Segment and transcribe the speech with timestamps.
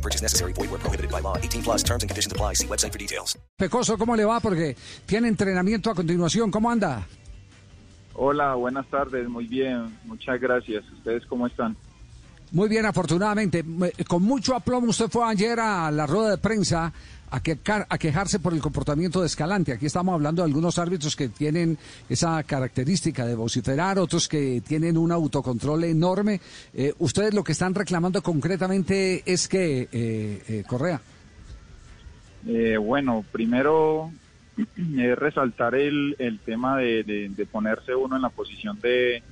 [0.00, 0.52] No purchase necessary.
[0.54, 1.36] Void where prohibited by law.
[1.36, 2.54] 18 plus terms and conditions apply.
[2.54, 3.38] See website for details.
[3.58, 4.40] Pecoso, ¿cómo le va?
[4.40, 4.74] Porque
[5.06, 6.50] tiene entrenamiento a continuación.
[6.50, 7.06] ¿Cómo anda?
[8.14, 9.28] Hola, buenas tardes.
[9.28, 9.94] Muy bien.
[10.04, 10.84] Muchas gracias.
[10.92, 11.76] ¿Ustedes cómo están?
[12.52, 13.62] Muy bien, afortunadamente.
[13.62, 16.92] Me- Con mucho aplomo usted fue ayer a la rueda de prensa
[17.30, 19.72] a, quejar- a quejarse por el comportamiento de Escalante.
[19.72, 21.78] Aquí estamos hablando de algunos árbitros que tienen
[22.08, 26.40] esa característica de vociferar, otros que tienen un autocontrol enorme.
[26.74, 31.00] Eh, ustedes lo que están reclamando concretamente es que, eh, eh, Correa.
[32.48, 34.10] Eh, bueno, primero
[34.58, 39.22] es resaltar el, el tema de- de ponerse uno en la posición de,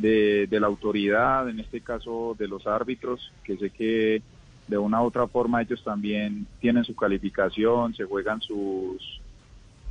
[0.00, 4.22] de, la autoridad, en este caso de los árbitros, que sé que
[4.68, 9.20] de una u otra forma ellos también tienen su calificación, se juegan sus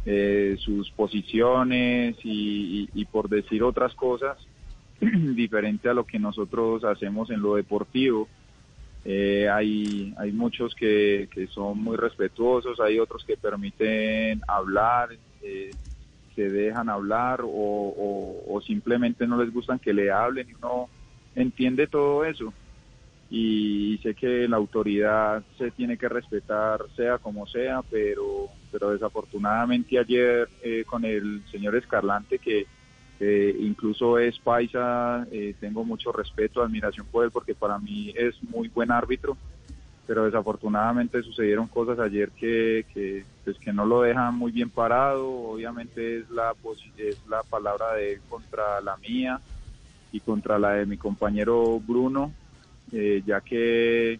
[0.05, 4.37] eh, sus posiciones y por decir otras cosas
[4.99, 8.27] diferente a lo que nosotros hacemos en lo deportivo.
[9.05, 15.09] Eh, hay, hay muchos que, que son muy respetuosos, hay otros que permiten hablar,
[15.41, 15.71] eh,
[16.39, 20.87] se dejan hablar o, simplemente no les gustan que le hablen y uno
[21.35, 22.53] entiende todo eso.
[23.29, 29.99] Y sé que la autoridad se tiene que respetar sea como sea, pero, pero desafortunadamente
[29.99, 32.65] ayer eh, con el señor Escarlante que
[33.19, 38.41] eh, incluso es paisa, eh, tengo mucho respeto, admiración por él porque para mí es
[38.43, 39.35] muy buen árbitro,
[40.09, 45.29] pero desafortunadamente sucedieron cosas ayer que, que, pues, que no lo dejan muy bien parado,
[45.51, 46.51] obviamente es la,
[46.97, 49.39] es la palabra de él contra la mía
[50.11, 52.33] y contra la de mi compañero Bruno,
[52.91, 54.19] eh, ya que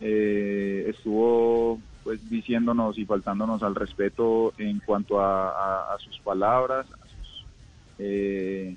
[0.00, 6.86] eh, estuvo pues diciéndonos y faltándonos al respeto en cuanto a, a- a sus palabras,
[6.92, 7.46] a sus
[7.96, 8.76] eh,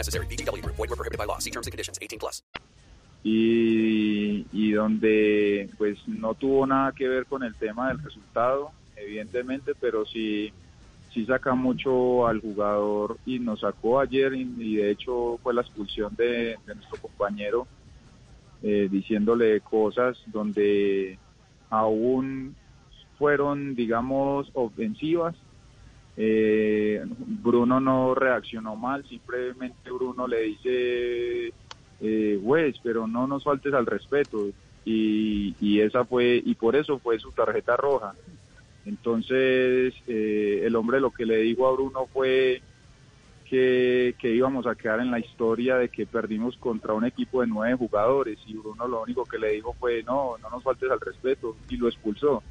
[0.00, 0.26] necessary.
[0.26, 0.76] VGW Group.
[0.76, 1.38] Void were prohibited by law.
[1.38, 1.98] See terms and conditions.
[2.02, 2.42] 18 plus.
[3.22, 9.72] y, y donde pues no tuvo nada que ver con el tema del resultado, evidentemente,
[9.78, 10.52] pero sí,
[11.12, 16.14] sí saca mucho al jugador y nos sacó ayer y, de hecho fue la expulsión
[16.16, 17.66] de, de nuestro compañero
[18.62, 21.18] eh, diciéndole cosas donde
[21.68, 22.56] aún
[23.18, 25.36] fueron, digamos, ofensivas.
[26.22, 27.02] Eh,
[27.42, 31.52] Bruno no reaccionó mal, simplemente Bruno le dice
[32.02, 34.50] eh, Wes, pero no nos faltes al respeto.
[34.84, 38.12] Y, y esa fue, y por eso fue su tarjeta roja.
[38.84, 42.60] Entonces, eh, el hombre lo que le dijo a Bruno fue
[43.48, 47.46] que, que íbamos a quedar en la historia de que perdimos contra un equipo de
[47.46, 48.38] nueve jugadores.
[48.46, 51.56] Y Bruno lo único que le dijo fue, no, no nos faltes al respeto.
[51.70, 52.42] Y lo expulsó.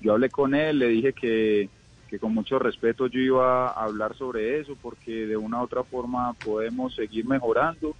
[0.00, 1.68] Yo hablé con él, le dije que,
[2.08, 5.84] que con mucho respeto yo iba a hablar sobre eso, porque de una u otra
[5.84, 7.96] forma podemos seguir mejorando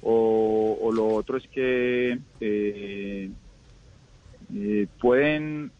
[0.00, 3.30] o, lo otro es que eh,
[4.52, 5.72] eh, pueden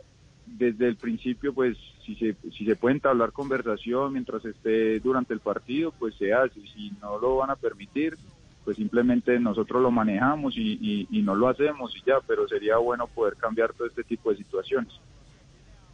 [0.46, 5.40] desde el principio pues si se si se puede entablar conversación mientras esté durante el
[5.40, 8.16] partido pues se hace si no lo van a permitir
[8.64, 13.08] pues simplemente nosotros lo manejamos y- y no lo hacemos y ya pero sería bueno
[13.08, 14.92] poder cambiar todo este tipo de situaciones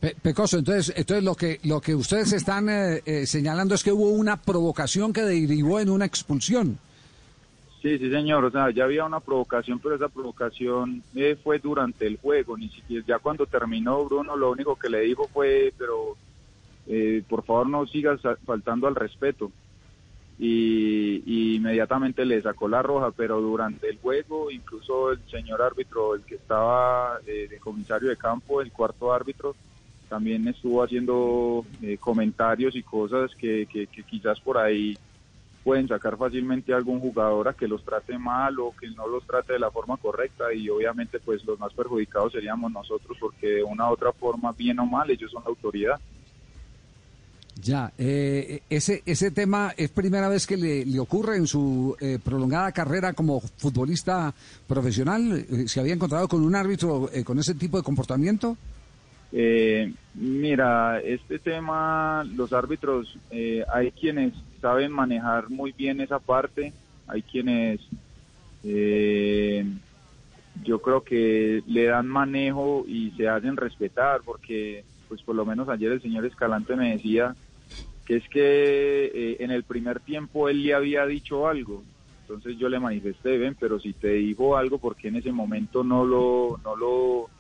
[0.01, 3.93] Pe- Pecoso, entonces, entonces lo que lo que ustedes están eh, eh, señalando es que
[3.93, 6.79] hubo una provocación que derivó en una expulsión.
[7.83, 8.45] Sí, sí, señor.
[8.45, 12.57] O sea, ya había una provocación, pero esa provocación eh, fue durante el juego.
[12.57, 16.17] Ni siquiera, ya cuando terminó Bruno, lo único que le dijo fue, pero
[16.87, 19.51] eh, por favor no sigas faltando al respeto.
[20.39, 26.15] Y, y inmediatamente le sacó la roja, pero durante el juego, incluso el señor árbitro,
[26.15, 29.55] el que estaba eh, de comisario de campo, el cuarto árbitro,
[30.11, 34.99] también estuvo haciendo eh, comentarios y cosas que, que, quizás por ahí
[35.63, 39.25] pueden sacar fácilmente a algún jugador a que los trate mal o que no los
[39.25, 43.63] trate de la forma correcta y obviamente pues los más perjudicados seríamos nosotros porque de
[43.63, 46.01] una u otra forma, bien o mal, ellos son la autoridad.
[47.63, 52.19] Ya, eh, ese, ese tema es primera vez que le, le ocurre en su eh,
[52.23, 54.35] prolongada carrera como futbolista
[54.67, 55.47] profesional.
[55.49, 58.57] Eh, ¿Se había encontrado con un árbitro eh, con ese tipo de comportamiento?
[59.33, 66.73] Eh, mira, este tema, los árbitros, eh, hay quienes saben manejar muy bien esa parte,
[67.07, 67.81] hay quienes
[68.65, 69.65] eh,
[70.63, 75.69] yo creo que le dan manejo y se hacen respetar, porque pues por lo menos
[75.69, 77.35] ayer el señor Escalante me decía
[78.07, 81.83] que es que eh, en el primer tiempo él le había dicho algo,
[82.23, 85.83] entonces yo le manifesté, ven, pero si te dijo algo, ¿por qué en ese momento
[85.83, 87.31] no lo, no lo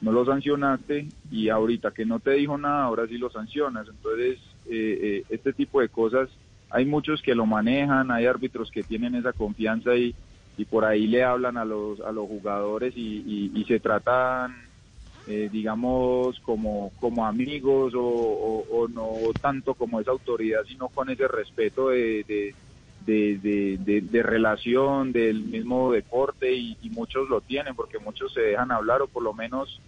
[0.00, 3.88] no lo sancionaste y ahorita que no te dijo nada, ahora sí lo sancionas.
[3.88, 6.30] Entonces, eh, eh, este tipo de cosas,
[6.68, 10.16] hay muchos que lo manejan, hay árbitros que tienen esa confianza y,
[10.56, 14.52] y por ahí le hablan a los, a los jugadores y, y- se tratan,
[15.26, 21.88] eh, digamos, como, como amigos o, no tanto como esa autoridad, sino con ese respeto
[21.90, 22.24] de,
[23.06, 28.40] de, de- de- de relación del mismo deporte y, muchos lo tienen porque muchos se
[28.40, 29.80] dejan hablar o por lo menos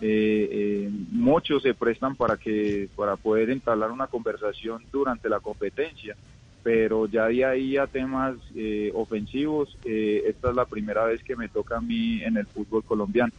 [0.00, 6.16] eh, eh, muchos se prestan para que para poder entablar una conversación durante la competencia.
[6.62, 11.36] Pero ya de ahí a temas eh, ofensivos eh, esta es la primera vez que
[11.36, 13.32] me toca a mí en el fútbol colombiano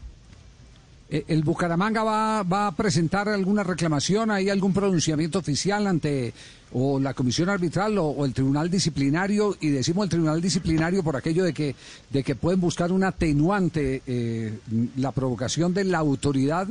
[1.07, 4.31] ¿El Bucaramanga va, va a presentar alguna reclamación?
[4.31, 6.33] ¿Hay algún pronunciamiento oficial ante
[6.73, 9.55] o la comisión arbitral o, o el tribunal disciplinario?
[9.61, 11.75] Y decimos el tribunal disciplinario por aquello de que,
[12.09, 14.57] de que pueden buscar un atenuante, eh,
[14.97, 16.67] la provocación de la autoridad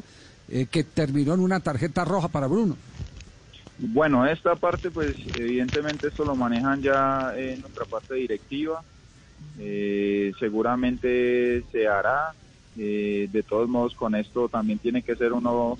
[0.48, 2.76] eh, que terminó en una tarjeta roja para Bruno.
[3.78, 8.82] Bueno, esta parte, pues evidentemente esto lo manejan ya en nuestra parte directiva.
[9.58, 12.34] Eh, seguramente se hará.
[12.76, 15.78] Eh, de todos modos, con esto también tiene que ser uno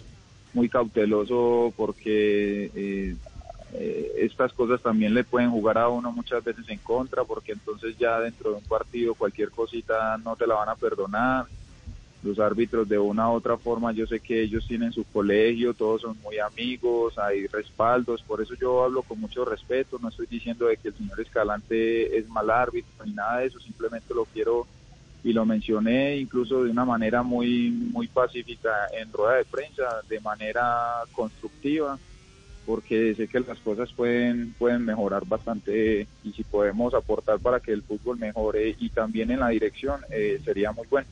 [0.52, 3.16] muy cauteloso porque eh,
[3.72, 7.98] eh, estas cosas también le pueden jugar a uno muchas veces en contra porque entonces
[7.98, 11.46] ya dentro de un partido cualquier cosita no te la van a perdonar.
[12.22, 16.00] Los árbitros de una u otra forma, yo sé que ellos tienen su colegio, todos
[16.00, 20.64] son muy amigos, hay respaldos, por eso yo hablo con mucho respeto, no estoy diciendo
[20.64, 24.66] de que el señor Escalante es mal árbitro ni nada de eso, simplemente lo quiero
[25.24, 30.20] y lo mencioné incluso de una manera muy muy pacífica en rueda de prensa, de
[30.20, 31.98] manera constructiva,
[32.66, 37.72] porque sé que las cosas pueden pueden mejorar bastante y si podemos aportar para que
[37.72, 41.08] el fútbol mejore y también en la dirección eh, sería muy bueno.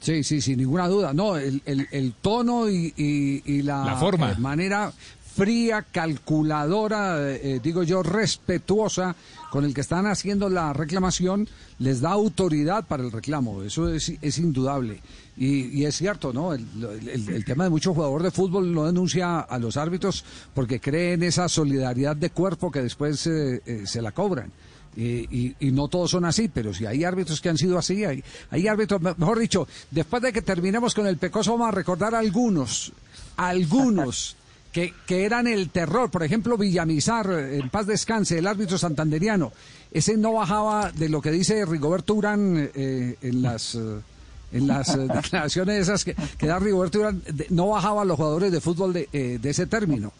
[0.00, 1.12] Sí, sí, sin ninguna duda.
[1.12, 4.30] No, el, el, el tono y, y- y la, La forma.
[4.32, 4.92] eh, manera
[5.36, 9.14] fría, calculadora, eh, digo yo, respetuosa
[9.50, 11.46] con el que están haciendo la reclamación,
[11.78, 13.62] les da autoridad para el reclamo.
[13.62, 15.00] Eso es, indudable.
[15.36, 16.54] Y, y es cierto, ¿no?
[16.54, 20.24] El, tema de muchos jugadores de fútbol no denuncia a los árbitros
[20.54, 24.50] porque creen esa solidaridad de cuerpo que después eh, eh, se la cobran.
[24.96, 28.02] Eh, y, y no todos son así, pero si hay árbitros que han sido así,
[28.06, 31.72] hay, hay árbitros, me- mejor dicho, después de que terminemos con el Pecoso vamos a
[31.72, 32.92] recordar algunos,
[33.36, 34.36] algunos
[34.76, 36.10] que, que eran el terror.
[36.10, 39.50] Por ejemplo, Villamizar, eh, en paz descanse, el árbitro santanderiano.
[39.90, 43.74] Ese no bajaba de lo que dice Rigoberto Urán eh, en las...
[43.74, 43.80] eh,
[44.52, 48.16] en las eh, declaraciones esas que, que da Rigoberto Urán, de- no bajaba a los
[48.18, 50.12] jugadores de fútbol de, eh, de ese término.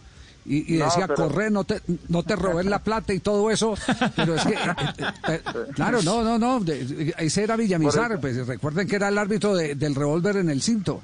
[0.47, 3.51] Y, y No, decía, pero- corre, no te, no te robé la plata y todo
[3.51, 3.75] eso.
[4.17, 5.41] Pero es que, eh,
[5.75, 6.61] claro, no, no, no.
[6.61, 8.19] de- ese era Villamizar.
[8.21, 11.03] Pues recuerden que era el árbitro de- del revólver en el cinto.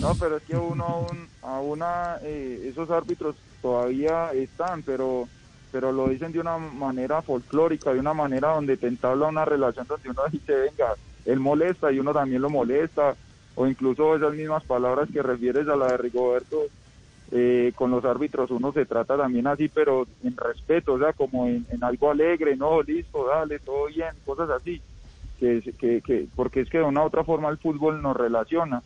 [0.00, 5.28] No, pero es que uno aún, aún a, eh, esos árbitros todavía están, pero
[5.74, 9.84] pero lo dicen de una manera folclórica, de una manera donde te entabla una relación
[9.88, 10.94] donde uno dice, venga,
[11.24, 13.16] él molesta y uno también lo molesta,
[13.56, 16.62] o incluso esas mismas palabras que refieres a la de Rigoberto,
[17.32, 21.48] eh, con los árbitros uno se trata también así, pero en respeto, o sea, como
[21.48, 24.80] en, algo alegre, no, listo, dale, todo bien, cosas así,
[25.40, 28.80] que, que, que porque es que de una u otra forma el fútbol nos relaciona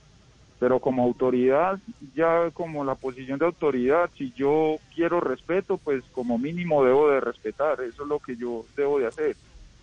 [0.59, 1.79] pero como autoridad,
[2.15, 7.21] ya como la posición de autoridad, si yo quiero respeto, pues como mínimo debo de
[7.21, 9.37] respetar, eso es lo que yo debo de hacer.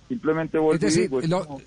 [0.10, 1.62] Simplemente voy Es decir, digo, es lo- como-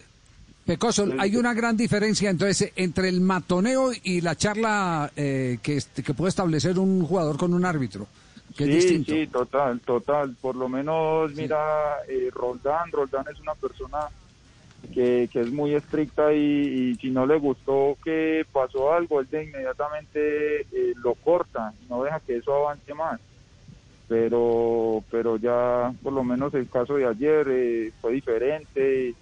[0.66, 6.12] Pecoso, hay una gran diferencia entonces entre el matoneo y la charla eh, que, que
[6.12, 8.06] puede establecer un jugador con un árbitro,
[8.54, 9.12] que es sí, distinto.
[9.14, 10.36] sí, total, total.
[10.38, 13.96] Por lo menos, mira, eh, Roldán, Roldán es una persona
[14.94, 19.44] que, que es muy estricta y, si no le gustó que pasó algo, él de
[19.44, 23.20] inmediatamente eh, lo corta, no deja que eso avance más.
[24.08, 29.14] Pero, pero ya, por lo menos el caso de ayer eh, fue diferente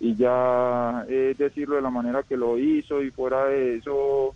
[0.00, 4.34] y ya eh, decirlo de la manera que lo hizo y fuera de eso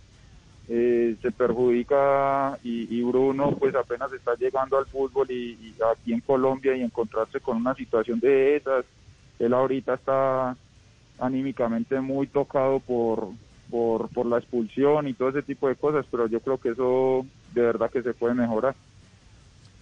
[0.67, 6.21] eh, se perjudica y, y Bruno pues apenas está llegando al fútbol y aquí en
[6.21, 8.85] Colombia y encontrarse con una situación de esas,
[9.37, 10.57] él ahorita está
[11.19, 13.29] anímicamente muy tocado por,
[13.69, 17.61] por, la expulsión y todo ese tipo de cosas, pero yo creo que eso de
[17.61, 18.75] verdad que se puede mejorar.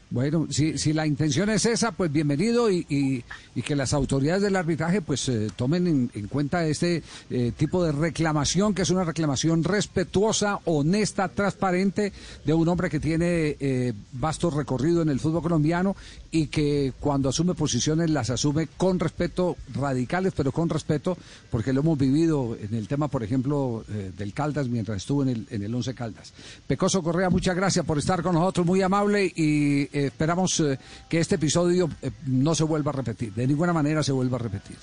[0.10, 3.25] Bueno, si, si la intención es esa, pues bienvenido y, y,
[3.56, 7.84] y que las autoridades del arbitraje pues eh, tomen en, en, cuenta este eh, tipo
[7.84, 12.13] de reclamación, que es una reclamación respetuosa, honesta, transparente
[12.46, 15.98] de un hombre que tiene eh, vasto recorrido en el fútbol colombiano
[16.38, 21.17] y que cuando asume posiciones las asume con respeto, radicales, pero con respeto,
[21.50, 25.29] porque lo hemos vivido en el tema, por ejemplo, eh, del Caldas mientras estuvo en
[25.29, 26.34] el, en el Once Caldas.
[26.67, 30.77] Pecoso Correa, muchas gracias por estar con nosotros, muy amable y esperamos eh,
[31.10, 34.41] que este episodio eh, no se vuelva a repetir, de ninguna manera se vuelva a
[34.41, 34.77] repetir.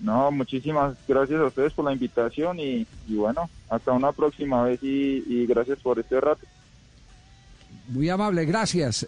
[0.00, 4.82] No, muchísimas gracias a ustedes por la invitación y, y bueno, hasta una próxima vez
[4.82, 6.46] y, y gracias por este rato.
[7.88, 9.07] Muy amable, gracias.